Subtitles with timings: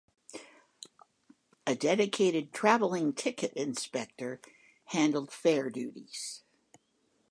[1.67, 4.41] A dedicated 'travelling ticket inspector'
[4.85, 6.41] handled fare duties.